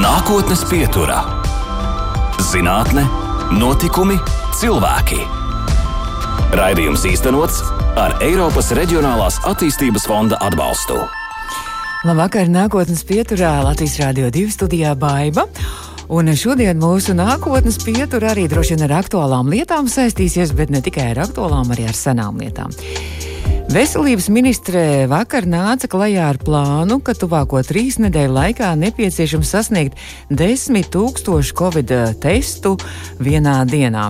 [0.00, 1.18] Nākotnes pieturā-
[2.50, 3.02] zinātne,
[3.52, 4.14] notikumi,
[4.56, 5.18] cilvēki.
[6.56, 7.58] Raidījums īstenots
[8.00, 10.96] ar Eiropas Reģionālās attīstības fonda atbalstu.
[12.08, 15.44] Labvakar, nākotnes pieturā Latvijas Rādio 2 studijā Baiva.
[16.08, 21.10] Un šodien mūsu nākotnes pietura arī droši vien ar aktuālām lietām saistīsies, bet ne tikai
[21.10, 22.72] ar aktuālām, arī ar senām lietām.
[23.70, 30.90] Veselības ministre vakar nāca klajā ar plānu, ka tuvāko trīs nedēļu laikā nepieciešams sasniegt desmit
[30.90, 32.74] tūkstošu covid testu
[33.22, 34.08] vienā dienā.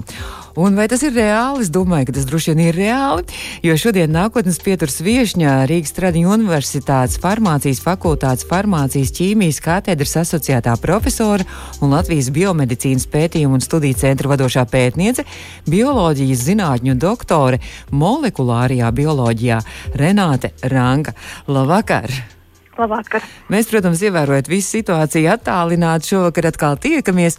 [0.59, 1.63] Un vai tas ir reāli?
[1.63, 3.23] Es domāju, ka tas droši vien ir reāli,
[3.63, 11.47] jo šodien nākotnes pieturs viešņā Rīgas Tradiņu Universitātes farmācijas fakultātes farmācijas ķīmijas katedras asociētā profesora
[11.79, 15.27] un Latvijas biomedicīnas pētījumu un studiju centra vadošā pētniece,
[15.71, 17.63] bioloģijas zinātņu doktore
[17.95, 19.63] molekulārajā bioloģijā
[20.03, 21.15] Renāte Ranka.
[21.47, 22.40] Labvakar!
[22.81, 23.25] Labvakar.
[23.53, 27.37] Mēs, protams, ievērojot visu situāciju, attālināti šovakar atkal tiekamies,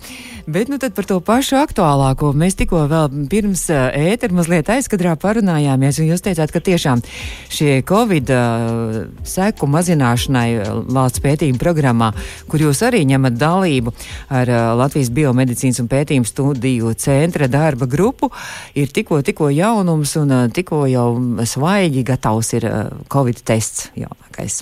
[0.51, 2.31] bet nu par to pašu aktuālāko.
[2.37, 7.01] Mēs tikko vēl pirms ētera mazliet aizkadrā parunājāmies, un jūs teicāt, ka tiešām
[7.51, 10.47] šie Covid uh, seku mazināšanai
[10.91, 12.11] valsts pētījuma programmā,
[12.51, 13.95] kur jūs arī ņemat dalību
[14.29, 18.31] ar uh, Latvijas biomedicīnas un pētījumu studiju centra darba grupu,
[18.75, 21.07] ir tikko, tikko jaunums un uh, tikko jau
[21.47, 22.69] svaigi gatavs ir
[23.11, 24.61] Covid tests jaunākais.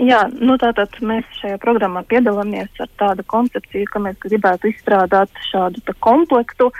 [0.00, 5.82] Jā, nu tātad mēs šajā programmā piedalāmies ar tādu koncepciju, ka mēs gribētu izstrādāt šādu
[6.00, 6.70] komplektu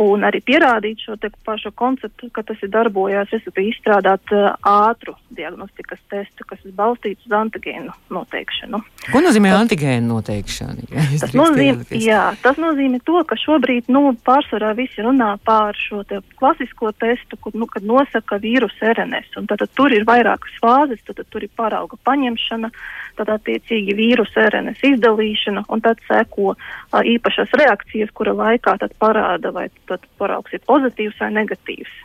[0.00, 6.00] un arī pierādīt šo pašu konceptu, ka tas ir darbojās, respektīvi izstrādāt uh, ātru diagnostikas
[6.10, 8.80] testu, kas ir balstīts uz antigēnu noteikšanu.
[9.10, 10.86] Ko nozīmē tas, antigēnu noteikšana?
[10.94, 16.02] Ja, tas, nozīmē, jā, tas nozīmē to, ka šobrīd nu, pārsvarā visi runā pār šo
[16.08, 19.36] te klasisko testu, kur, nu, kad nosaka vīrusu RNS.
[19.40, 22.72] Un tad, tad tur ir vairākas fāzes, tad, tad tur ir parauga paņemšana,
[23.20, 29.68] tad attiecīgi vīrusu RNS izdalīšana, un tad seko uh, īpašas reakcijas, kura laikā parāda, vai
[29.90, 31.98] tad paraugs ir pozitīvs vai negatīvs.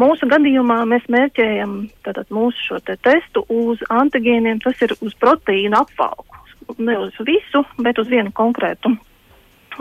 [0.00, 1.76] Mūsu gadījumā mēs mērķējam
[2.06, 6.38] tātad, mūsu šo te testu uz antigēniem, tas ir uz proteīnu apvalku.
[6.78, 8.94] Ne uz visu, bet uz vienu konkrētu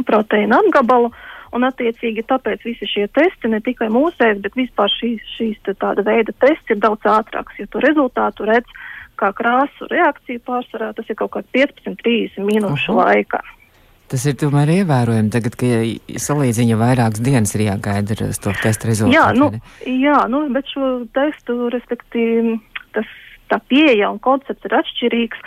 [0.10, 1.12] proteīnu apgabalu.
[1.56, 6.36] Un, attiecīgi, tāpēc visi šie testi, ne tikai mūsēs, bet vispār šīs, šīs tāda veida
[6.44, 8.70] tests ir daudz ātrāks, jo to rezultātu redz
[9.20, 13.08] kā krāsu reakciju pārsvarā, tas ir kaut kā 15-30 minūšu Aha.
[13.10, 13.42] laikā.
[14.10, 19.16] Tas ir tomēr ievērojami, tagad, kad salīdzina vairākas dienas ir jāgaida ar to testu rezultātu.
[19.16, 19.50] Jā, nu,
[19.86, 22.56] jā, nu, bet šo testu, respektīvi,
[22.98, 23.12] tas
[23.54, 25.46] tā pieeja un koncepts ir atšķirīgs.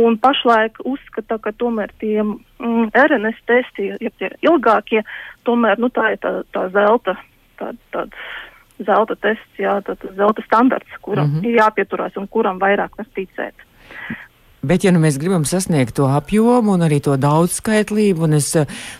[0.00, 5.02] Un pašlaik uzskata, ka tomēr tie mm, RNS testi, ja tie ilgākie,
[5.48, 7.16] tomēr, nu, tā ir tā, tā zelta,
[7.58, 8.28] tā, tāds
[8.86, 11.48] zelta tests, jā, tad zelta standarts, kuram mm -hmm.
[11.48, 13.66] ir jāpieturās un kuram vairāk var ticēt.
[14.60, 18.50] Bet, ja nu mēs gribam sasniegt to apjomu un arī to daudzskaitlību, un es,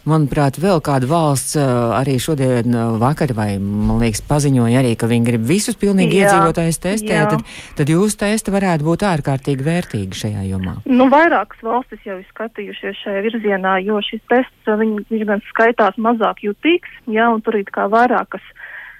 [0.08, 5.44] manuprāt, vēl kāda valsts arī šodien vakar vai, man liekas, paziņoja arī, ka viņi grib
[5.50, 7.26] visus pilnīgi jā, iedzīvotājus testēt, jā.
[7.34, 7.44] tad,
[7.76, 10.78] tad jūsu testi varētu būt ārkārtīgi vērtīgi šajā jomā.
[10.88, 16.00] Nu, vairākas valstis jau ir skatījušies šajā virzienā, jo šis tests, viņš, viņš gan skaitās
[16.00, 18.48] mazāk jutīgs, jā, un tur ir kā vairākas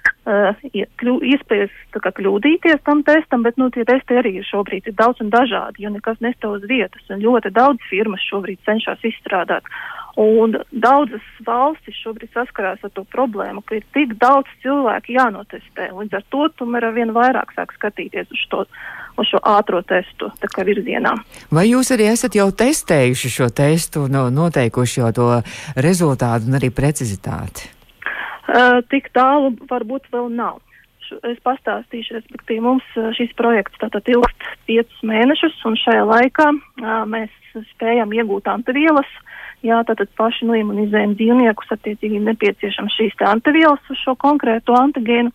[0.07, 0.57] uh,
[1.01, 5.31] kļu, iespējas kā, kļūdīties tam testam, bet nu, tie testi arī šobrīd ir daudz un
[5.33, 7.03] dažādi, jo nekas nestāv uz vietas.
[7.09, 9.67] Ļoti daudz firmas šobrīd cenšas izstrādāt.
[10.19, 15.87] Un daudzas valstis šobrīd saskarās ar to problēmu, ka ir tik daudz cilvēku jānotestē.
[15.95, 18.65] Līdz ar to tomēr ar vien vairāk sāk skatīties uz, to,
[19.15, 20.31] uz šo ātro testu
[20.61, 21.15] virzienā.
[21.49, 25.29] Vai jūs arī esat jau testējuši šo testu, no, noteikuši jau to
[25.79, 27.80] rezultātu un arī precizitāti?
[28.49, 30.61] Uh, tik tālu varbūt vēl nav.
[31.27, 32.85] Es pastāstīšu, respektīvi, mums
[33.17, 37.33] šis projekts tātad ilgst piecus mēnešus, un šajā laikā uh, mēs
[37.73, 39.09] spējam iegūt antivielas.
[39.61, 45.29] Jā, tātad paši noimunizējam dzīvniekus, attiecīgi nepieciešams šīs antivielas uz šo konkrēto antigēnu,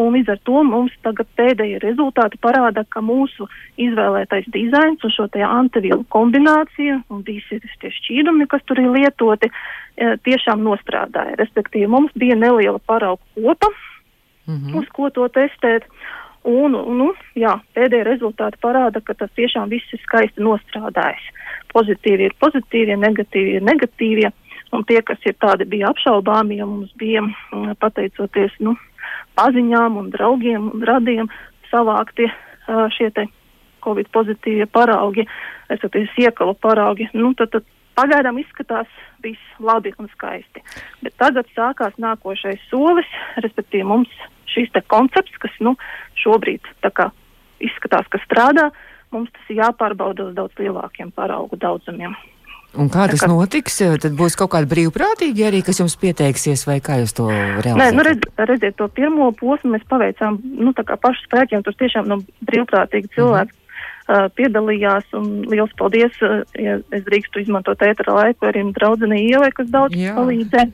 [0.00, 5.28] un līdz ar to mums tagad pēdējie rezultāti parāda, ka mūsu izvēlētais dizains un šo
[5.28, 9.52] te antivielu kombinācija un visi tie šķīdumi, kas tur ir lietoti,
[9.96, 11.38] E, tiešām nostrādāja.
[11.40, 13.70] Respektīvi, mums bija neliela parauga kopa,
[14.46, 14.78] mm -hmm.
[14.80, 15.88] uz ko to testēt.
[16.46, 21.24] Un, nu, jā, pēdējie rezultāti parāda, ka tas tiešām viss ir skaisti nostrādājis.
[21.72, 24.30] Pozitīvi ir pozitīvie, negatīvi ir negatīvie.
[24.74, 28.76] Un tie, kas ir tādi, bija apšaubāmi, jo mums bija, mm, pateicoties nu,
[29.38, 31.30] paziņām un draugiem un radiem,
[31.70, 32.30] savākti
[32.96, 33.26] šie te
[33.86, 35.26] covid pozitīvie paraugi,
[35.70, 37.08] respektīvi iekalu paraugi.
[37.14, 37.66] Nu, tad, tad
[37.96, 38.88] Pagaidām izskatās
[39.24, 40.60] viss labi un skaisti.
[41.00, 43.08] Bet tagad sākās nākošais solis,
[43.40, 44.12] respektīvi mums
[44.56, 45.76] šis koncepts, kas nu,
[46.22, 47.10] šobrīd kā,
[47.62, 48.70] izskatās, ka strādā,
[49.14, 52.16] mums tas ir jāpārbauda uz daudz lielākiem paraugu daudzumiem.
[52.76, 53.28] Un kā tas kā...
[53.30, 53.78] notiks?
[54.02, 57.78] Tad būs kaut kādi brīvprātīgi arī, kas jums pieteiksies, vai kā jūs to realizēsiet?
[57.80, 61.76] Nē, nu redz, redziet, to pirmo posmu mēs paveicām, nu, tā kā pašu spēkiem, tur
[61.78, 63.52] tiešām, nu, brīvprātīgi cilvēki.
[63.52, 63.65] Mm -hmm
[64.06, 65.08] uh, piedalījās.
[65.50, 70.14] Liels paldies, uh, ja es drīkstu izmantot ētera laiku, arī draudzenei Ievai, kas daudz Jā.
[70.18, 70.66] palīdzē.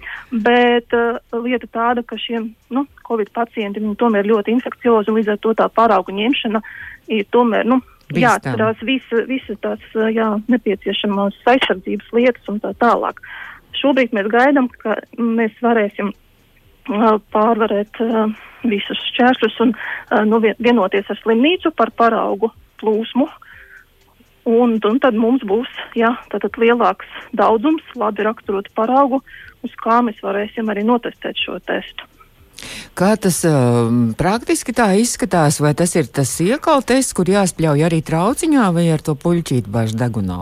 [0.44, 5.56] Bet uh, lieta tāda, ka šiem nu, Covid pacienti tomēr ļoti infekciozi, līdz ar to
[5.58, 6.62] tā paraugu ņemšana
[7.12, 7.68] ir tomēr.
[7.68, 7.82] Nu,
[8.12, 13.22] jāatcerās visas visa tās jā, nepieciešamās aizsardzības lietas un tā tālāk.
[13.80, 16.12] Šobrīd mēs gaidām, ka mēs varēsim
[17.32, 18.32] pārvarēt uh,
[18.66, 22.50] visus šķēršļus un uh, nu, vienoties ar slimnīcu par paraugu
[22.82, 23.30] plūsmu.
[24.50, 26.10] Un, un tad mums būs jā,
[26.58, 27.06] lielāks
[27.38, 29.20] daudzums, labi raksturotu paraugu,
[29.62, 32.08] uz kā mēs varēsim arī notestēt šo testu.
[32.98, 35.58] Kā tas um, praktiski tā izskatās?
[35.62, 39.98] Vai tas ir tas iekal tests, kur jāspļauj arī trauciņā vai ar to puļķītu bažu
[39.98, 40.38] degunā?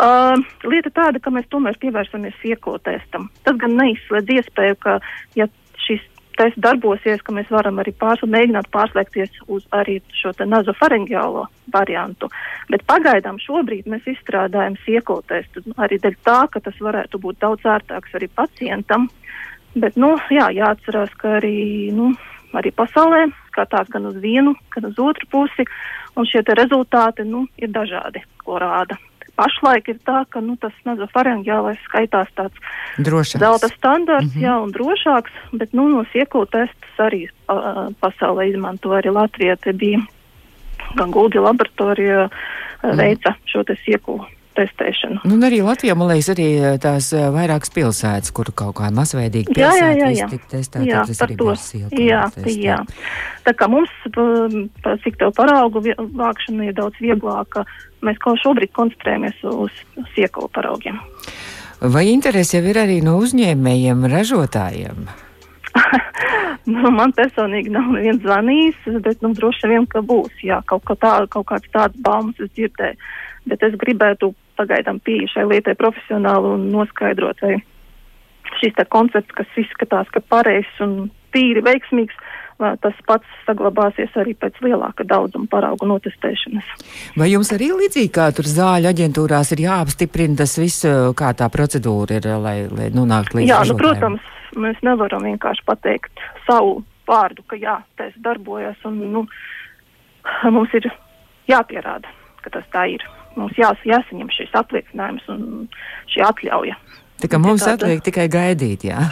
[0.00, 0.36] Uh,
[0.66, 3.28] lieta tāda, ka mēs tomēr pievērsamies iekal testam.
[3.46, 4.98] Tas gan neizslēdz iespēju, ka,
[5.38, 5.48] ja
[5.86, 6.04] šis
[6.40, 12.30] tests darbosies, ka mēs varam arī pārs, mēģināt pārslēgties uz arī šo nazofaringiālo variantu.
[12.72, 17.66] Bet pagaidām šobrīd mēs izstrādājam iekal testu arī dēļ tā, ka tas varētu būt daudz
[17.68, 19.10] ērtāks arī pacientam.
[19.76, 22.10] Bet, nu, jā, jāatcerās, ka arī, nu,
[22.58, 25.68] arī pasaulē skatās gan uz vienu, gan uz otru pusi,
[26.18, 28.98] un šie rezultāti nu, ir dažādi, ko rāda.
[29.40, 32.56] Pašlaik ir tā, ka nu, tas nazofaringiālais skaitās tāds
[33.00, 33.40] drošāks.
[33.40, 34.44] zelta standarts, mm -hmm.
[34.46, 39.56] jā, un drošāks, bet nu, no sieku testus arī uh, pasaulē izmanto arī Latvijā.
[39.56, 40.00] Te bija
[40.96, 44.20] gan Guldi laboratorija uh, veica šo te sieku
[44.60, 45.22] testēšanu.
[45.28, 49.56] Nu, arī Latvijā, man liekas, arī eh, tās eh, vairākas pilsētas, kur kaut kā masveidīgi
[49.58, 50.28] jā, jā, jā, jā.
[50.32, 52.08] tik testēt, jā, tas arī būs silti.
[52.08, 52.80] Jā, jā.
[53.46, 53.92] Tā kā mums,
[55.04, 57.64] cik tev paraugu vākšana ir daudz vieglāka,
[58.04, 59.80] mēs kaut šobrīd koncentrējamies uz
[60.14, 61.00] siekalu paraugiem.
[61.80, 65.08] Vai interesi jau ir arī no uzņēmējiem, ražotājiem?
[66.74, 70.42] nu, man personīgi nav neviens zvanījis, bet nu, droši vien, ka būs.
[70.44, 73.00] Jā, kaut, kā tā, kaut kāds tāds baumas es dzirdēju
[73.48, 77.58] bet es gribētu pagaidām pieeja šai lietai profesionāli un noskaidrot, vai
[78.60, 82.16] šis koncepts, kas izskatās, ka pareizs un tīri veiksmīgs,
[82.82, 86.66] tas pats saglabāsies arī pēc lielāka daudzuma paraugu notestēšanas.
[87.16, 90.84] Vai jums arī līdzīgi kā tur zāļu aģentūrās ir jāapstiprina tas viss,
[91.16, 93.48] kā tā procedūra ir, lai, lai nonāktu līdz?
[93.48, 94.26] Jā, nu, protams,
[94.60, 99.24] mēs nevaram vienkārši pateikt savu vārdu, ka jā, tas darbojas un, nu,
[100.54, 100.90] mums ir
[101.50, 102.12] jāpierāda,
[102.44, 103.06] ka tas tā ir
[103.38, 105.68] mums jās, jāsaņem šis apliecinājums un
[106.10, 106.78] šī atļauja.
[107.20, 107.84] Tā kā mums tāda...
[107.84, 109.02] atliek tikai gaidīt, jā.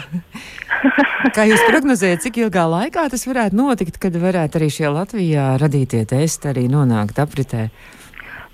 [1.35, 6.01] Kā jūs prognozējat, cik ilgā laikā tas varētu notikt, kad varētu arī šie Latvijā radītie
[6.09, 7.67] testi arī nonākt apritē?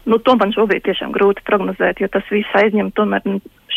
[0.05, 3.23] Nu, to man šobrīd tiešām grūti prognozēt, jo tas viss aizņem tomēr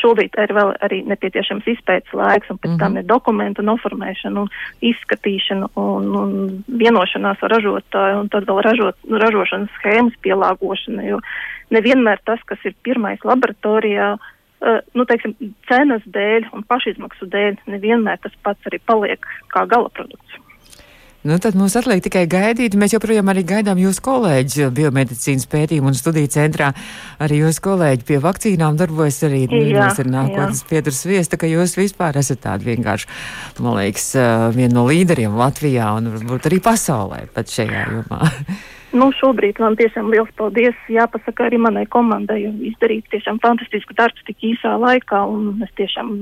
[0.01, 2.81] šobrīd ir vēl arī nepieciešams izpētes laiks, un pēc mm -hmm.
[2.83, 2.99] tam mhm.
[2.99, 4.49] ir dokumentu noformēšana un
[4.91, 6.33] izskatīšana un, un
[6.83, 11.21] vienošanās ar ražotāju, un tad vēl ražot, ražošanas schēmas pielāgošana, jo
[11.71, 15.35] nevienmēr tas, kas ir pirmais laboratorijā, uh, nu, teiksim,
[15.69, 20.38] cenas dēļ un pašizmaksu dēļ, nevienmēr tas pats arī paliek kā gala produkts.
[21.27, 22.77] Nu, tad mums atliek tikai gaidīt.
[22.79, 26.69] Mēs joprojām arī gaidām jūsu kolēģi biomedicīnas pētījumu un studiju centrā.
[27.19, 32.21] Arī jūsu kolēģi pie vakcīnām darbojas arī jūs ir nākotnes pieturs viesta, ka jūs vispār
[32.23, 33.11] esat tādi vienkārši,
[33.59, 34.13] man liekas,
[34.55, 38.23] viena no līderiem Latvijā un varbūt arī pasaulē pat šajā jomā.
[38.97, 44.25] Nu, šobrīd man tiešām liels paldies jāpasaka arī manai komandai, jo izdarīt tiešām fantastisku darbu
[44.25, 46.15] tik īsā laikā, un mēs tiešām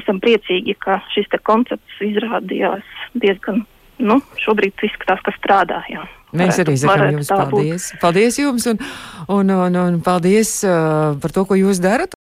[0.00, 2.82] esam priecīgi, ka šis koncepts izrādījās
[3.14, 3.62] diezgan
[3.98, 5.82] nu, šobrīd izskatās, ka strādā.
[5.90, 6.06] Jā.
[6.34, 7.86] Mēs arī sakām jums paldies.
[7.92, 8.00] Būt.
[8.02, 8.82] Paldies jums un,
[9.30, 12.16] un, un, un paldies uh, par to, ko jūs darat.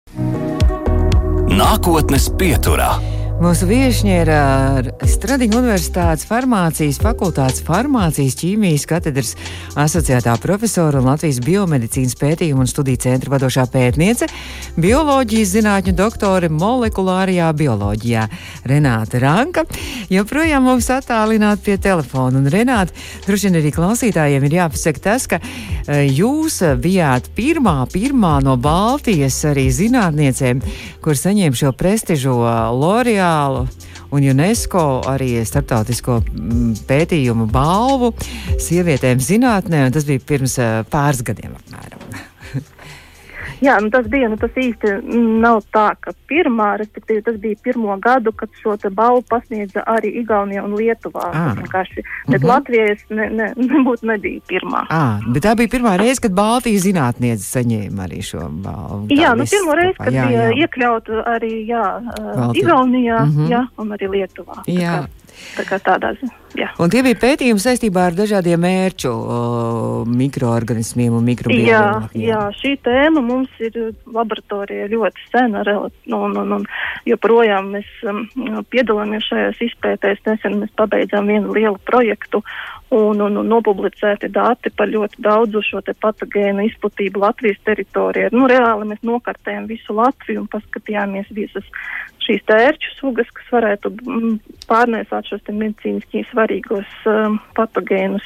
[1.52, 2.96] Nākotnes pieturā.
[3.42, 4.30] Mūsu viesiņa ir
[5.10, 9.32] Stradiņa Universitātes farmācijas fakultātes farmācijas ķīmijas katedras
[9.82, 14.28] asociētā profesora un Latvijas biomedicīnas pētījuma un studiju centra vadošā pētniece,
[14.78, 18.28] bioloģijas zinātņu doktore molekulārajā bioloģijā
[18.70, 19.66] Renāta Ranka.
[20.14, 22.38] Joprojām mums attālināt pie telefona.
[22.44, 22.94] Un Renāta,
[23.26, 25.42] droši vien arī klausītājiem ir jāpasaka tas, ka
[26.06, 30.62] jūs bijāt pirmā, pirmā no Baltijas arī zinātniecēm,
[31.02, 32.38] kur saņēma šo prestižo
[32.78, 33.68] L'Oreal Mondiālu
[34.12, 38.12] un UNESCO arī starptautisko mm, pētījumu balvu
[38.60, 40.58] sievietēm zinātnē, un tas bija pirms
[40.92, 42.31] pāris gadiem apmēram.
[43.62, 44.92] Jā, nu tas bija, nu tas īsti
[45.42, 50.10] nav tā, ka pirmā, respektīvi tas bija pirmo gadu, kad šo te balvu pasniedza arī
[50.24, 51.28] Igaunija un Lietuvā.
[51.34, 51.54] Ah.
[51.60, 52.48] Vienkārši, bet Mhm.
[52.50, 54.82] Latvijas ne, ne, nebūtu nebija pirmā.
[54.90, 59.08] À, bet tā bija pirmā reize, kad Baltijas zinātniece saņēma arī šo balvu.
[59.14, 60.58] Tā Jā, nu pirmo reizi, kad jā, bija jā.
[60.66, 62.66] iekļauta arī, jā, uh, Baltija.
[62.66, 63.46] Igaunijā, Mhm.
[63.54, 64.64] jā, un arī Lietuvā.
[64.66, 64.96] Tā Jā.
[65.06, 65.08] kā-
[65.52, 66.68] Tā kā tādā ziņā, jā.
[66.80, 69.40] Un tie bija pētījumi saistībā ar dažādiem mērķu o,
[70.08, 72.24] mikroorganismiem un Jā, mikrobioloģiem.
[72.24, 76.68] jā, šī tēma mums ir laboratorijā ļoti sena, un, un, un
[77.10, 78.24] joprojām mēs um,
[78.72, 80.24] piedalāmies šajās izpētēs.
[80.28, 82.44] Nesen mēs pabeidzām vienu lielu projektu
[82.92, 88.32] un, un, un nopublicēti dati par ļoti daudzu šo patogēnu izplatību Latvijas teritorijā.
[88.36, 91.68] Nu, reāli mēs nokartējam visu Latviju un paskatījāmies visas
[92.32, 94.38] šīs tērču sugas, kas varētu mm,
[94.70, 98.24] pārnēsāt šos medicīniski svarīgos um, patogēnus.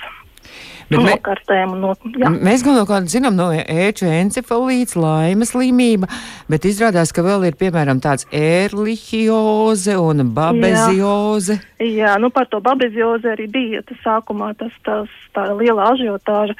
[0.86, 2.30] Bet Nokartējam un no, jā.
[2.30, 6.06] Mēs galvenokārt zinām no ēču encefalīts, laimes slimība,
[6.52, 11.58] bet izrādās, ka vēl ir piemēram tāds ērlihioze un babezioze.
[11.82, 16.54] Jā, nu par to babeziozi arī bija tas sākumā tas, tas tā liela ažiotāža,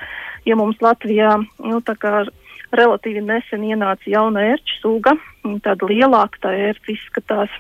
[0.50, 2.26] ja mums Latvijā, nu tā kā
[2.74, 5.16] relatīvi nesen ienāca jauna ērču suga,
[5.66, 7.52] tāda lielāka tā ērts izskatās.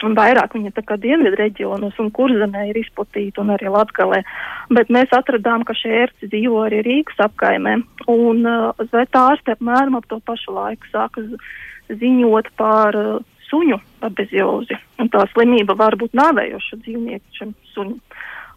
[0.00, 4.22] Un vairāk viņa tā kā dienvidu reģionos un kurzemē ir izplatīta un arī Latgalē.
[4.72, 7.74] Bet mēs atradām, ka šie ērci dzīvo arī Rīgas apkaimē.
[8.08, 11.26] Un uh, zveta ārste apmēram ap to pašu laiku sāka
[11.92, 14.78] ziņot par uh, suņu abeziozi.
[15.02, 18.00] Un tā slimība var būt nāvējoša dzīvnieku šim suņam.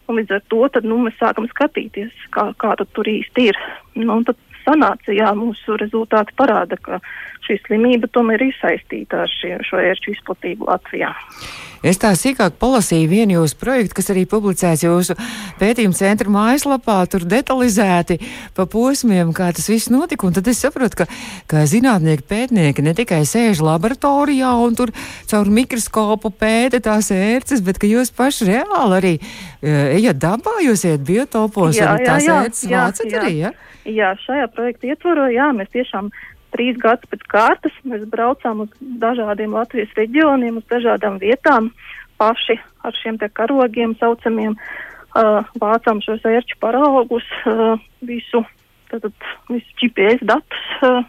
[0.07, 3.59] Un līdz ar to tad, nu, mēs sākam skatīties, kā, kā tur īsti ir.
[3.95, 6.99] Nu, tad sanāca, jā, mūsu rezultāti parāda, ka
[7.43, 11.11] šī slimība tomēr ir saistīta ar šie, šo ērču izplatību Latvijā.
[11.83, 15.17] Es tā sīkāk palasīju vienu jūsu projektu, kas arī publicēts jūsu
[15.59, 18.21] pētījuma centra mājaslapā, tur detalizēti
[18.55, 20.29] pa posmiem, kā tas viss notika.
[20.29, 21.09] Un tad es saprotu, ka,
[21.51, 24.95] ka zinātnieki, pētnieki ne tikai sēž laboratorijā un tur
[25.27, 29.13] caur mikroskopu pēta tās ērces, bet ka jūs paši reāli arī
[29.63, 32.37] eh, ejat dabā, jūs ejat biotopos Jā, jā, tās jā,
[32.75, 33.51] vācat arī, ja?
[33.83, 36.11] Jā, šajā projekta ietvaros, jā, mēs tiešām
[36.53, 41.71] trīs gadus pēc kārtas mēs braucām uz dažādiem Latvijas reģioniem, uz dažādām vietām,
[42.21, 48.43] paši ar šiem te karogiem saucamiem, uh, vācām šos ērču paraugus, uh, visu,
[48.91, 49.15] tātad,
[49.49, 51.01] visu GPS datus uh,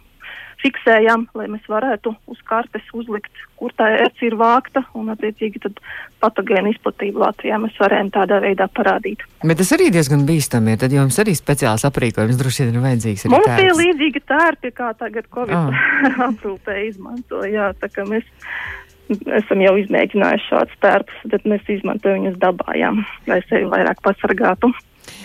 [0.64, 5.80] fiksējām, lai mēs varētu uz kartes uzlikt, kur tā ērts ir vākta, un attiecīgi tad
[6.24, 9.24] patogēnu izplatību Latvijā mēs varējām tādā veidā parādīt.
[9.44, 13.26] Bet tas arī diezgan bīstami, ja tad jums arī speciāls aprīkojums droši vien ir vajadzīgs.
[13.32, 13.82] Mums bija tāds.
[13.82, 15.84] līdzīgi tērpi, kā tagad Covid Ah.
[16.30, 17.44] aprūpē izmanto.
[17.48, 18.24] Jā, tā kā mēs
[19.12, 22.90] esam jau izmēģinājuši šādus tērpus, bet mēs izmantojam viņus dabā, jā,
[23.30, 24.72] lai sevi vairāk pasargātu.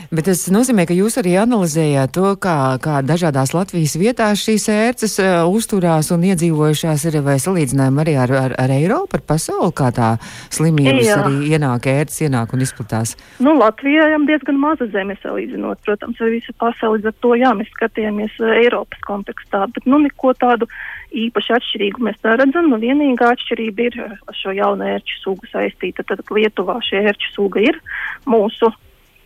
[0.09, 5.19] Bet tas nozīmē, ka jūs arī analizējāt to, kā, kā dažādās Latvijas vietās šīs ērces
[5.21, 9.91] uh, uzturās un iedzīvojušās ir, vai salīdzinājumi arī ar, ar, ar Eiropu, ar pasauli, kā
[9.93, 10.07] tā
[10.49, 11.19] slimības Jā.
[11.21, 13.13] arī ienāk, ērces ienāk un izplatās.
[13.37, 17.53] Nu, Latvijā jau diezgan maza zeme salīdzinot, protams, ar visu pasauli, līdz ar to, jā,
[17.61, 20.65] mēs skatījāmies uh, Eiropas kontekstā, bet, nu, neko tādu
[21.13, 22.73] īpaši atšķirīgu mēs neredzam.
[22.73, 26.01] Nu, vienīgā atšķirība ir ar šo jaunu ērču sugu saistīta.
[26.01, 27.83] Tad Lietuvā šī ērču suga ir
[28.25, 28.73] mūsu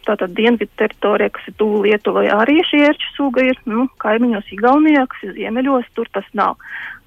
[0.08, 5.06] tātad dienvidu teritorijā, kas ir tuvu Lietuvai, arī šī ērču suga ir, nu, kaimiņos Igaunijā,
[5.12, 6.60] kas ir ziemeļos, tur tas nav.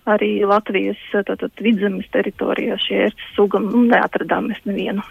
[0.06, 5.04] Arī Latvijas tātad vidzemes teritorijā šī ērču suga nu, neatradām mēs nevienu.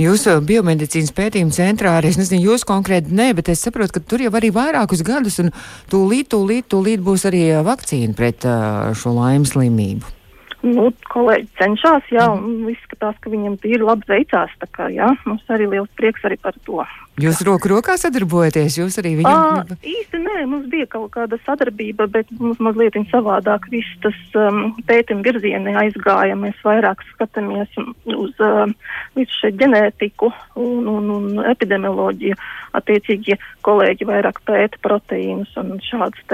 [0.00, 4.22] Jūsu biomedicīnas pētījuma centrā arī, es nezinu, jūs konkrēti nē, bet es saprotu, ka tur
[4.24, 5.50] jau arī vairākus gadus un
[5.92, 8.56] tūlīt, tūlīt, tūlīt būs arī ā, vakcīna pret ā,
[8.96, 10.19] šo laimes slimību.
[10.60, 14.52] Nu, kolēģi cenšas, jā, un izskatās, ka viņam tīri labi veicās.
[14.60, 16.84] Tā kā, jā, mums arī liels prieks arī par to.
[17.20, 19.72] Jūs roku rokā sadarbojaties, jūs arī viņam.
[19.84, 25.24] īsti nē, mums bija kaut kāda sadarbība, bet mums mazliet savādāk viss tas um, pētījuma
[25.26, 26.36] virzieni aizgāja.
[26.38, 28.76] Mēs vairāk skatāmies uz um,
[29.18, 32.36] visu šo ģenētiku un, un, un epidemioloģiju.
[32.76, 36.24] Attiecīgi kolēģi vairāk pēta proteīnus un šādas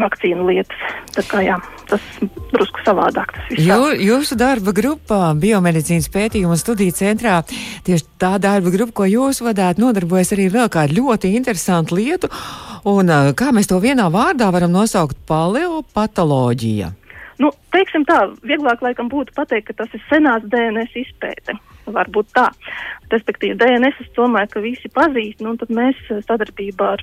[0.00, 0.78] vakcīnu lietas.
[1.16, 1.58] Tā kā jā,
[1.90, 2.04] tas
[2.52, 3.50] drusku savādāk tas.
[3.56, 7.40] Jū, jūsu darba grupā, biomedicīnas pētījuma studiju centrā,
[7.86, 12.32] tieši tā darba grupa, ko jūs vadāt, nodarbojas arī vēl kādu ļoti interesantu lietu.
[12.88, 16.92] Un, kā mēs to vienā vārdā varam nosaukt- paleopatoloģija.
[17.42, 21.56] Nu, teiksim tā, vieglāk laikam būtu pateikt, ka tas ir senās DNS izpēte.
[21.90, 22.48] Varbūt tā.
[23.10, 27.02] Respektīvi, DNS es domāju, ka visi pazīst, nu, tad mēs sadarbībā ar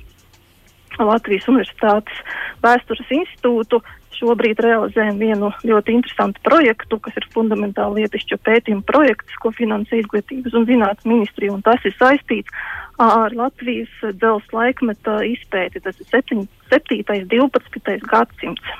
[1.06, 2.20] Latvijas Universitātes
[2.64, 3.80] vēstures institūtu
[4.20, 10.56] šobrīd realizējam vienu ļoti interesantu projektu, kas ir fundamentāli lietišķo pētījumu projekts, ko finansē izglītības
[10.58, 12.52] un zinātnes ministrija, un tas ir saistīts
[13.00, 15.80] ar Latvijas dzelzs laikmeta izpēti.
[15.84, 17.00] Tas ir 7, 7.
[17.32, 17.96] 12.
[18.10, 18.76] gadsimts.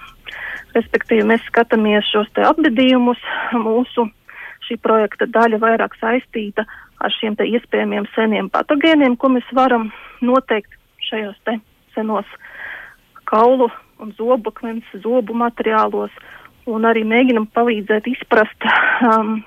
[0.77, 3.23] Respektīvi, mēs skatāmies šos te apbedījumus.
[3.65, 4.07] Mūsu
[4.69, 6.67] šī projekta daļa vairāk saistīta
[7.01, 9.89] ar šiem te iespējamiem seniem patogēniem, ko mēs varam
[10.21, 10.77] noteikt
[11.09, 11.57] šajos te
[12.01, 12.27] senos
[13.29, 13.69] kaulu
[14.01, 16.13] un zobakmens, zobu materiālos,
[16.71, 18.67] un arī mēģinam palīdzēt izprast
[19.05, 19.43] um,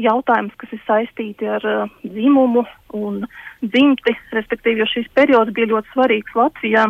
[0.00, 2.62] jautājumus, kas ir saistīti ar uh, dzimumu
[2.94, 3.24] un
[3.64, 6.86] dzimti, respektīvi, jo šis periods bija ļoti svarīgs Latvijā,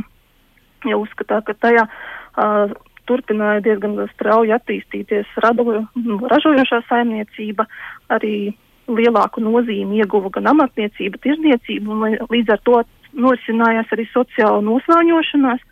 [0.87, 2.77] jo uzskatā, ka tajā uh,
[3.09, 5.87] turpināja diezgan strauji attīstīties radoju,
[6.29, 7.67] ražojošā saimniecība,
[8.13, 8.53] arī
[8.87, 12.83] lielāku nozīmi ieguva gan amatniecība, tirzniecība, un līdz ar to
[13.17, 15.65] norisinājās arī sociāla noslāņošanās.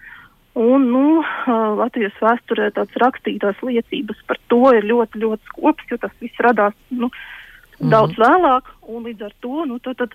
[0.54, 1.22] Un, nu,
[1.80, 6.76] Latvijas vēsturē tāds rakstītās liecības par to ir ļoti, ļoti skops, jo tas viss radās
[6.94, 7.90] nu, -hmm.
[7.90, 10.14] daudz vēlāk, un līdz ar to, nu, tad, tad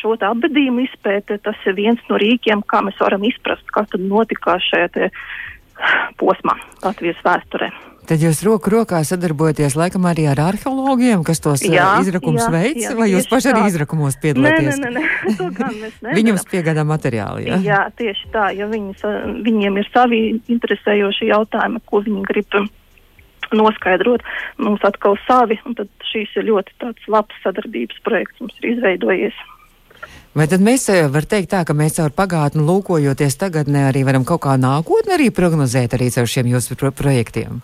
[0.00, 5.10] šo apbedījumu izpēte, tas ir viens no rīkiem, kā mēs varam izprast, kas notikās šajā
[6.20, 7.72] posmā Latvijas vēsturē.
[8.02, 12.82] Tad jūs roku rokā sadarbojaties laikam arī ar arheologiem, kas tos jā, izrakums jā, veids,
[12.88, 14.80] jā, vai jūs paši arī izrakumos piedalāties?
[14.82, 16.16] Nē, nē, nē, to gan mēs nevaram.
[16.18, 17.60] Viņi jums piegādā materiāli, jā?
[17.62, 19.06] Jā, tieši tā, jo viņas,
[19.46, 22.58] viņiem ir savi interesējoši jautājumi, ko viņi grib
[23.54, 24.26] noskaidrot.
[24.58, 29.38] Mums atkal savi, un tad šīs ir ļoti tāds labs sadarbības projekts mums ir izveidojies.
[30.32, 34.44] Vai tad mēs varam teikt tā, ka mēs caur pagātni lūkojoties tagadnē arī varam kaut
[34.46, 37.60] kā nākotni arī prognozēt arī caur šiem jūsu pro projektiem?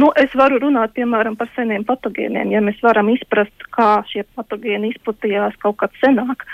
[0.00, 4.94] Nu, es varu runāt, piemēram, par seniem patogēniem, ja mēs varam izprast, kā šie patogēni
[4.94, 6.46] izplatījās kaut kad senāk,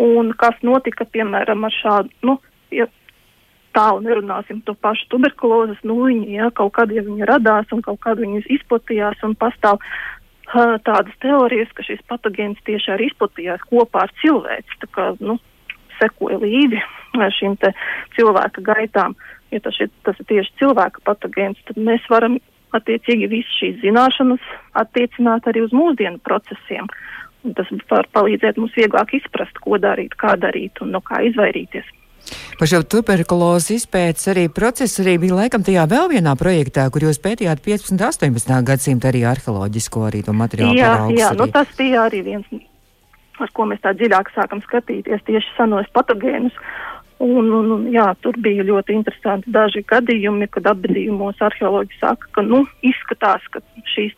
[0.00, 2.38] un kas notika, piemēram, ar šādu, nu,
[2.72, 2.88] ja
[3.76, 8.20] tālu nerunāsim to pašu tuberkulozes nūjiņu, ja kaut kad, ja viņi radās un kaut kad
[8.24, 9.82] viņas izplatījās un pastāv
[10.52, 15.38] tādas teorijas, ka šis patogēns tieši arī izplatījās kopā ar cilvēci, tā kā, nu,
[15.98, 16.80] sekoja līdzi
[17.38, 17.72] šīm te
[18.16, 19.16] cilvēka gaitām.
[19.50, 22.36] Ja tas ir, tas ir tieši cilvēka patogēns, tad mēs varam
[22.76, 24.44] attiecīgi visas šīs zināšanas
[24.76, 26.88] attiecināt arī uz mūsdienu procesiem.
[27.46, 31.86] Un tas var palīdzēt mums vieglāk izprast, ko darīt, kā darīt un no kā izvairīties.
[32.58, 37.20] Par šo tuberkulozes izpētes arī procesu arī bija laikam tajā vēl vienā projektā, kur jūs
[37.24, 37.94] pētījāt 15.
[37.94, 38.56] un 18.
[38.66, 40.78] gadsimta arī arheoloģisko arī to materiālu.
[40.78, 42.48] Jā, jā nu tas bija arī viens,
[43.38, 46.56] ar ko mēs tā dziļāk sākam skatīties tieši senos patogēnus.
[47.18, 52.44] Un, un, un, jā, tur bija ļoti interesanti daži gadījumi, kad apbedījumos arheoloģi saka, ka
[52.46, 53.58] nu, izskatās, ka
[53.90, 54.14] šīs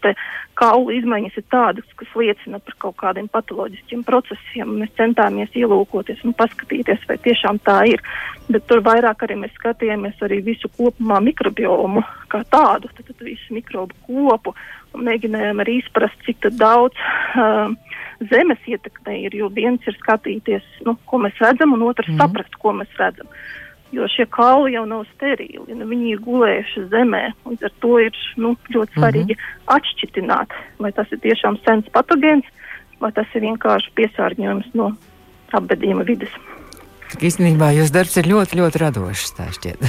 [0.61, 4.75] kaulu izmaiņas ir tādas, kas liecina par kaut kādiem patoloģiskiem procesiem.
[4.83, 8.05] Mēs centāmies ielūkoties un paskatīties, vai tiešām tā ir.
[8.53, 13.57] Bet tur vairāk arī mēs skatījāmies arī visu kopumā mikrobiomu kā tādu, tad, tad visu
[13.57, 14.53] mikrobu kopu
[14.93, 17.01] un mēģinājām arī izprast, cik daudz.
[17.33, 17.73] Uh,
[18.29, 22.21] zemes ietekme ir, jo viens ir skatīties, nu, ko mēs redzam, un otrs mm.
[22.21, 23.31] saprast, ko mēs redzam.
[23.91, 28.19] Jo šie kauli jau nav sterili, nu, viņi ir gulējuši zemē, un ar to ir
[28.39, 29.73] nu, ļoti svarīgi mm -hmm.
[29.77, 32.47] atšķitināt, vai tas ir tiešām sens patogēns,
[33.01, 34.93] vai tas ir vienkārši piesārņojums no
[35.53, 36.31] apbedījuma vidas.
[37.19, 39.83] Īstenībā jūsu darbs ir ļoti, ļoti radošs, tā šķiet.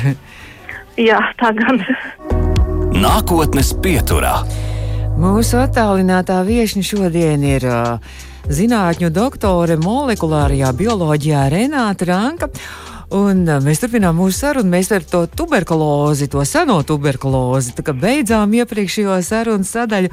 [1.09, 1.83] Jā, tā gan.
[2.97, 4.41] Nākotnes pieturā.
[5.21, 8.13] Mūsu attālinātā viesiņa šodien ir uh,
[8.49, 12.49] zinātņu doktore molekulārajā bioloģijā Renāta Ranka.
[13.11, 14.71] Un mēs turpinām mūsu sarunu.
[14.71, 20.11] Mēs ar to tuberkulozi, to seno tuberkulozi, beidzām iepriekšējo sarunu sadaļu.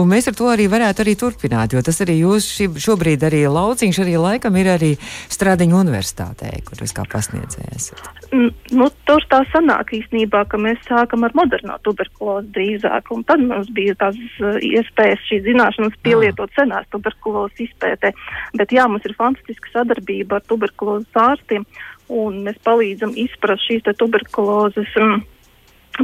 [0.00, 3.42] Un mēs ar to arī varētu arī turpināt, jo tas arī jūs šī, šobrīd arī
[3.52, 4.94] lauciņš arī laikam ir arī
[5.28, 7.90] Stradiņu universitātē, kur jūs kā pasniedzējs.
[8.32, 13.68] Nu, tur tā sanāk īstenībā, ka mēs sākam ar moderno tuberkulozi drīzāk, un tad mums
[13.76, 14.16] bija tās
[14.64, 16.56] iespējas šīs zināšanas pielietot ah.
[16.62, 18.14] senās tuberkulozes izpētē.
[18.56, 21.68] Bet jā, mums ir fantastiska sadarbība ar tuberkulozes ārstiem
[22.08, 25.20] un mēs palīdzam izprast šīs tuberkulozes um,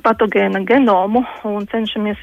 [0.03, 2.23] patogēna genomu un cenšamies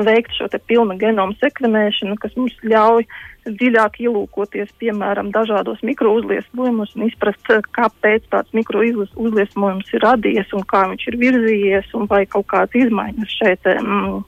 [0.00, 3.06] veikt šo pilnu genomu sekvenēšanu, kas mums ļauj
[3.42, 11.08] dziļāk ielūkoties, piemēram, dažādos mikrouzliesmojumus un izprast, kāpēc tāds mikrouzliesmojums ir radies un kā viņš
[11.10, 14.22] ir virzījies un vai kaut kādas izmaiņas šeit mm,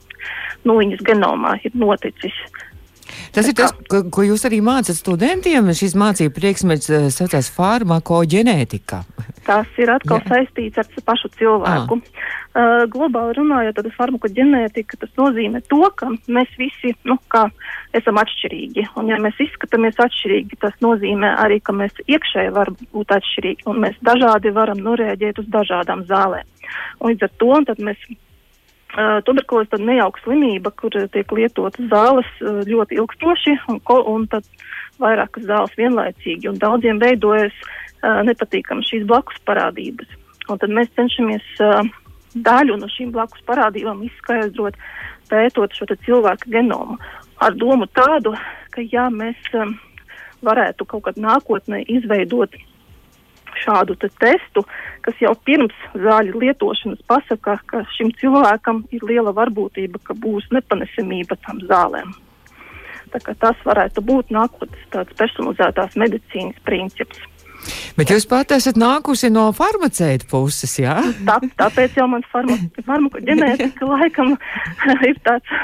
[0.67, 2.35] nuliņas genomā ir noticis.
[3.33, 5.71] Tas ir tas, ko, ko jūs arī mācāt studentiem.
[5.75, 9.01] Šis mācību priekšmets uh, saucās farmakoģenētika.
[9.45, 10.25] Tas ir atkal Jā.
[10.31, 11.99] saistīts ar pašu cilvēku.
[11.99, 12.33] À.
[12.55, 17.17] Uh, globāli runājot, tad farmakoģenētika tas nozīmē to, ka mēs visi nu,
[17.95, 18.87] esam atšķirīgi.
[18.99, 23.81] Un, ja mēs izskatāmies atšķirīgi, tas nozīmē arī, ka mēs iekšēji varam būt atšķirīgi un
[23.85, 26.47] mēs dažādi varam norēģēt uz dažādām zālēm.
[27.01, 28.07] Un līdz ar to mēs
[28.95, 34.23] Uh, tuberkuloze ir nejauka slimība, kur tiek lietotas zāles uh, ļoti ilgstoši un, ko, un
[34.31, 34.47] tad
[35.03, 36.53] vairākas zāles vienlaicīgi.
[36.61, 40.07] Daudziem veidojas uh, nepatīkamas šīs blakus parādības.
[40.47, 41.43] Un tad mēs cenšamies
[42.45, 44.77] daļu no šīm blakus parādībām izskaidrot,
[45.31, 46.99] pētot šo cilvēku genomu.
[47.41, 48.35] Ar domu tādu,
[48.71, 49.73] ka ja mēs um,
[50.45, 52.53] varētu kaut kad nākotnē izveidot
[53.65, 54.63] šādu te testu,
[55.05, 61.39] kas jau pirms zāļu lietošanas pasaka, ka šim cilvēkam ir liela varbūtība, ka būs nepanesamība
[61.45, 62.13] tam zālēm.
[63.15, 67.21] Tas varētu būt nākotnes tāds personalizētās medicīnas princips.
[67.95, 70.97] Bet jūs pat esat nākusi no farmaceita puses, jā?
[71.27, 74.35] Tā, tāpēc jau man farma, farmakoģenētika laikam
[75.09, 75.55] ir tāds,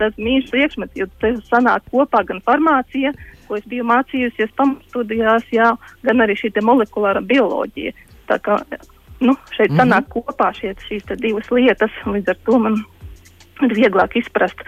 [0.00, 3.12] tāds mīļš priekšmets, jo te sanāk kopā gan farmācija,
[3.48, 5.72] ko es biju mācījusies pamatstudijās, jā,
[6.06, 7.92] gan arī šī molekulāra bioloģija.
[8.26, 8.58] Tā kā,
[9.20, 9.80] nu, šeit mm -hmm.
[9.80, 12.82] sanāk kopā šie, šīs divas lietas, un līdz ar to man
[13.62, 14.60] ir vieglāk izprast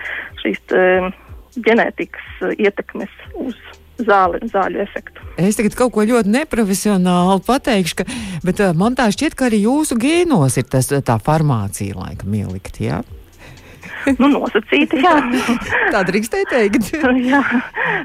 [0.42, 1.10] šīs te,
[1.56, 3.56] ģenētikas ietekmes uz
[3.98, 5.22] zāli, zāļu efektu.
[5.36, 8.04] Es tagad kaut ko ļoti neprofesionāli pateikšu, ka,
[8.44, 12.80] bet uh, man tā šķiet, ka arī jūsu gēnos ir tas, tā farmācija laikam ielikt,
[12.84, 13.02] jā?
[14.20, 15.00] Nu, nosacīti,
[15.94, 16.90] tā drīkstēja teikt.
[17.30, 17.42] jā,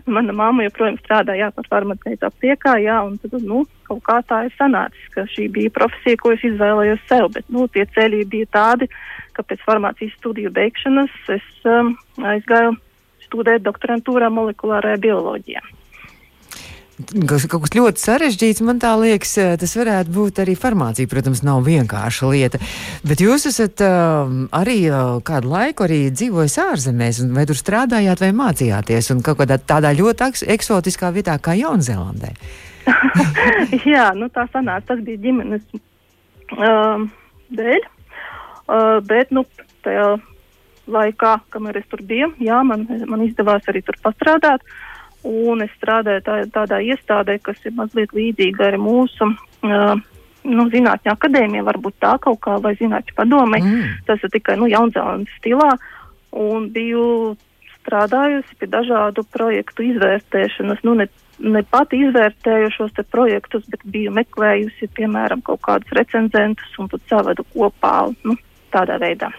[0.05, 4.43] mana mamma joprojām strādā, jā, par farmaceitu aptiekā, jā, un tad, nu, kaut kā tā
[4.47, 8.49] ir sanācis, ka šī bija profesija, ko es izvēlējos sev, bet, nu, tie ceļi bija
[8.55, 8.89] tādi,
[9.37, 12.75] ka pēc farmācijas studiju beigšanas es um, aizgāju
[13.25, 15.63] studēt doktorantūrā molekulārajā bioloģijā
[16.93, 18.61] kaut kas ļoti sarežģīts.
[18.65, 21.09] Man tā liekas, eh, tas varētu būt arī farmācija.
[21.09, 22.59] Protams, nav vienkārša lieta.
[23.03, 29.11] Bet jūs esat uh, arī uh, kādu laiku dzīvojis ārzemēs, vai tur strādājāt vai mācījāties,
[29.11, 32.33] un kaut kādā tādā ļoti eksotiskā vietā kā Jaunzēlandē.
[33.93, 34.93] jā, nu tā sanāca.
[34.93, 37.03] Tas bija ģimenes uh,
[37.49, 37.89] dēļ.
[38.63, 39.43] Uh, bet, nu,
[39.83, 40.15] tajā
[40.93, 44.63] laikā, kamēr es tur biju, jā, man, man izdevās arī tur pastrādāt.
[44.63, 44.92] Uh,
[45.27, 49.31] un es strādāju tā, tādā iestādē, kas ir mazliet līdzīga arī mūsu.
[49.63, 50.01] Uh,
[50.43, 53.61] Nu, zinātņu akadēmija, varbūt tā kaut kā, vai zinātņu padome.
[53.63, 53.83] Mm.
[54.03, 55.69] Tas ir tikai nu, Jaunzēlandes stilā.
[56.35, 57.05] Un biju
[57.77, 60.81] strādājusi pie dažādu projektu izvērtēšanas.
[60.83, 61.07] Nu, ne,
[61.39, 67.47] ne pati izvērtēju šos projektus, bet biju meklējusi, piemēram, kaut kādus recenzentus un tad savedu
[67.55, 67.95] kopā
[68.27, 68.35] nu,
[68.75, 69.31] tādā veidā.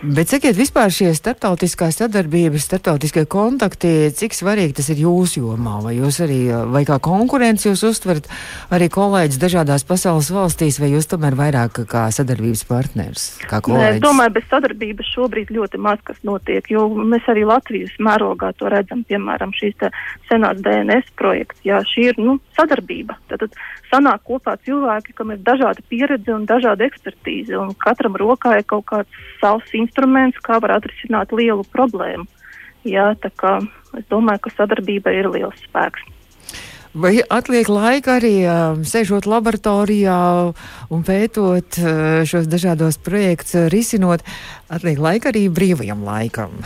[0.00, 5.74] Bet sakiet, vispār šie starptautiskā sadarbības, starptautiskie kontakti, cik svarīgi tas ir jūsu jomā?
[5.84, 6.38] Vai jūs arī,
[6.72, 8.24] vai kā konkurence jūs uztverat
[8.72, 13.26] arī kolēģis dažādās pasaules valstīs, vai jūs tomēr vairāk kā sadarbības partners?
[13.44, 17.92] Kā Nē, es domāju, bez sadarbības šobrīd ļoti maz kas notiek, jo mēs arī Latvijas
[18.00, 19.84] mērogā to redzam, piemēram, šīs
[20.30, 21.60] senās DNS projekts.
[21.68, 23.18] Jā, šī ir, nu, sadarbība.
[23.28, 23.52] Tad
[23.92, 28.88] sanāk kopā cilvēki, kam ir dažāda pieredze un dažāda ekspertīze, un katram rokā ir kaut
[28.88, 32.28] kāds savs instruments instruments, kā var atrisināt lielu problēmu.
[32.86, 33.58] Jā, tā kā
[33.98, 36.06] es domāju, ka sadarbība ir liels spēks.
[36.90, 40.16] Vai atliek laika arī uh, sēžot laboratorijā
[40.90, 44.24] un pētot uh, šos dažādos projektus, risinot,
[44.66, 46.56] atliek laika arī brīvajam laikam?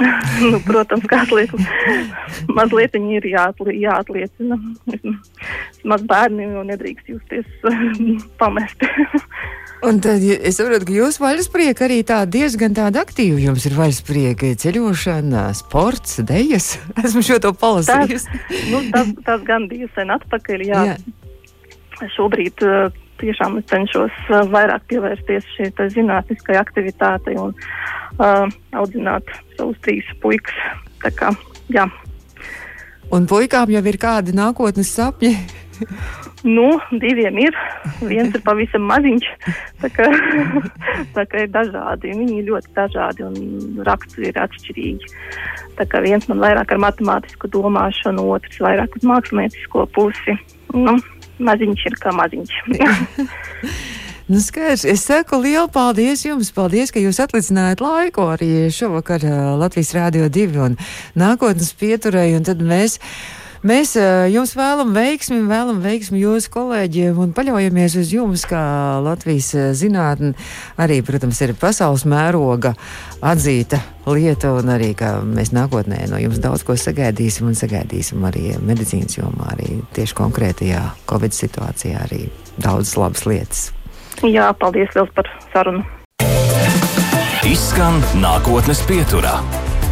[0.52, 1.52] nu, protams, kā atliek,
[2.56, 4.56] mazliet viņi ir jāatli, jāatliecina.
[5.84, 7.48] Maz bērni jau nedrīkst justies
[8.40, 8.88] pamesti.
[9.86, 13.38] Un tad es saprotu, ka jūs vaļasprieka arī tā diezgan tāda aktīva.
[13.40, 16.74] Jums ir vaļasprieka ceļošana, sports, dejas.
[17.04, 18.26] Esmu šo to palasījis.
[18.28, 20.82] Tas, nu, tas, tas gan bija sen atpakaļ, jā.
[20.92, 22.04] jā.
[22.16, 29.80] Šobrīd uh, tiešām es cenšos uh, vairāk pievērsties šai zinātniskai aktivitātei un uh, audzināt savus
[29.84, 30.56] trīs puikas.
[31.00, 31.32] Tā kā,
[31.72, 31.88] jā.
[33.10, 35.34] Un puikām jau ir kādi nākotnes sapņi?
[36.46, 37.56] Nu, diviem ir.
[38.00, 39.26] Viens ir pavisam maziņš.
[39.82, 40.06] Tā kā,
[41.16, 42.14] tā kā ir dažādi.
[42.16, 45.12] Viņi ir ļoti dažādi un raksturi ir atšķirīgi.
[45.80, 50.36] Tā kā viens man vairāk ar matemātisku domāšanu, otrs vairāk uz māksliniecisko pusi.
[50.72, 50.96] Nu,
[51.44, 52.60] maziņš ir kā maziņš.
[54.30, 54.84] Nu, skaidrs.
[54.86, 56.52] Es saku lielu paldies jums.
[56.54, 59.24] Paldies, ka jūs atlicinājāt laiku arī šovakar
[59.58, 60.76] Latvijas Rādio 2 un
[61.18, 62.36] nākotnes pieturēju.
[62.38, 63.00] Un tad mēs
[63.60, 63.90] Mēs
[64.32, 68.62] jums vēlam veiksmi, vēlam veiksmi jūsu kolēģiem un paļaujamies uz jums, kā
[69.04, 70.32] Latvijas zinātne.
[70.80, 72.72] Arī, protams, ir pasaules mēroga
[73.20, 74.94] atzīta lieta, un arī
[75.28, 80.80] mēs nākotnē no jums daudz ko sagaidīsim un sagaidīsim arī medicīnas jomā, arī tieši konkrētajā
[81.10, 83.66] Covid situācijā arī daudzas labas lietas.
[84.24, 85.84] Jā, paldies liels par sarunu.
[87.44, 89.36] Izskan nākotnes pieturā.